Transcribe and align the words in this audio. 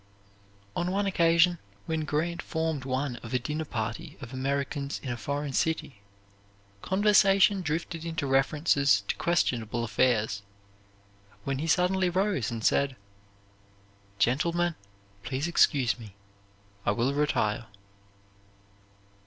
On 0.75 0.89
one 0.89 1.05
occasion, 1.05 1.59
when 1.85 2.05
Grant 2.05 2.41
formed 2.41 2.85
one 2.85 3.17
of 3.17 3.35
a 3.35 3.37
dinner 3.37 3.65
party 3.65 4.17
of 4.19 4.33
Americans 4.33 4.99
in 5.03 5.11
a 5.11 5.15
foreign 5.15 5.53
city, 5.53 6.01
conversation 6.81 7.61
drifted 7.61 8.03
into 8.03 8.25
references 8.25 9.01
to 9.07 9.15
questionable 9.17 9.83
affairs, 9.83 10.41
when 11.43 11.59
he 11.59 11.67
suddenly 11.67 12.09
rose 12.09 12.49
and 12.49 12.65
said, 12.65 12.95
"Gentlemen, 14.17 14.73
please 15.21 15.47
excuse 15.47 15.99
me, 15.99 16.15
I 16.83 16.89
will 16.93 17.13
retire." 17.13 17.67